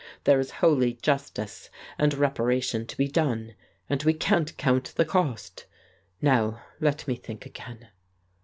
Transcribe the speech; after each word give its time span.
There 0.23 0.39
is 0.39 0.49
holy 0.65 0.93
justice 0.93 1.69
and 1.95 2.11
reparation 2.15 2.87
to 2.87 2.97
be 2.97 3.07
done, 3.07 3.53
and 3.87 4.01
we 4.01 4.15
can't 4.15 4.57
count 4.57 4.93
the 4.95 5.05
cost. 5.05 5.67
Now, 6.23 6.63
let 6.79 7.07
me 7.07 7.15
think 7.15 7.45
again 7.45 7.89